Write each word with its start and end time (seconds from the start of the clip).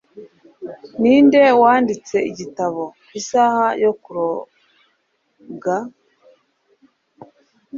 Ninde 1.01 1.41
wanditse 1.61 2.17
igitabo 2.31 2.83
"Isaha 3.19 3.65
yo 3.83 3.91
kuroga"? 4.01 5.77